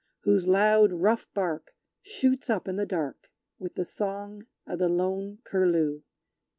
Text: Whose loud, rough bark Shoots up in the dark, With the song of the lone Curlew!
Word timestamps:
Whose 0.21 0.47
loud, 0.47 0.91
rough 0.91 1.31
bark 1.35 1.75
Shoots 2.01 2.49
up 2.49 2.67
in 2.67 2.75
the 2.75 2.87
dark, 2.87 3.29
With 3.59 3.75
the 3.75 3.85
song 3.85 4.47
of 4.65 4.79
the 4.79 4.89
lone 4.89 5.37
Curlew! 5.43 6.01